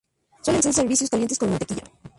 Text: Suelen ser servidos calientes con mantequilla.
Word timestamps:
Suelen 0.41 0.63
ser 0.63 0.73
servidos 0.73 1.07
calientes 1.11 1.37
con 1.37 1.51
mantequilla. 1.51 1.83